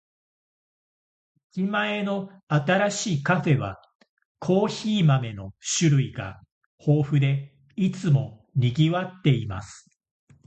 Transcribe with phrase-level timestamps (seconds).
[1.53, 3.79] 駅前の新しいカフェは、
[4.39, 6.41] コーヒー豆の種類が
[6.83, 9.85] 豊富で、いつも賑わっています。